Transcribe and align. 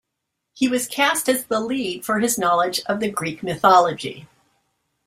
He 0.55 0.67
was 0.67 0.87
cast 0.87 1.29
as 1.29 1.45
the 1.45 1.59
lead 1.59 2.03
for 2.03 2.21
his 2.21 2.35
knowledge 2.35 2.79
of 2.87 2.99
the 3.01 3.11
Greek 3.11 3.43
Mythology. 3.43 4.27